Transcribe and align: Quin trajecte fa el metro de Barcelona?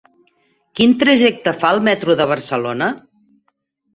Quin 0.79 0.93
trajecte 1.03 1.51
fa 1.65 1.69
el 1.77 1.83
metro 1.89 2.17
de 2.21 2.27
Barcelona? 2.31 2.87